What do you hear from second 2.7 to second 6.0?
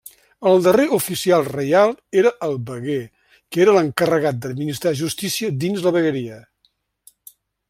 veguer, que era l’encarregat d’administrar justícia dins la